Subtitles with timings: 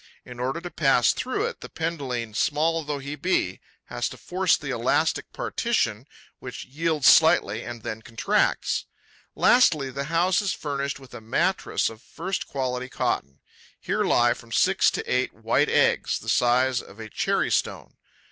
[0.25, 4.57] In order to pass through it, the Penduline, small though he be, has to force
[4.57, 6.07] the elastic partition,
[6.39, 8.85] which yields slightly and then contracts.
[9.35, 13.41] Lastly, the house is furnished with a mattress of first quality cotton.
[13.79, 17.95] Here lie from six to eight white eggs, the size of a cherry stone.